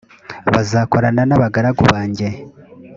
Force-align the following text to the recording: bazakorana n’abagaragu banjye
bazakorana 0.53 1.21
n’abagaragu 1.25 1.81
banjye 1.91 2.27